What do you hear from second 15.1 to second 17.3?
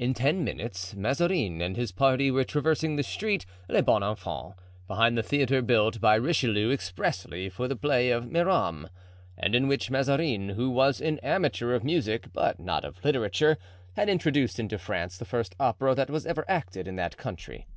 the first opera that was ever acted in that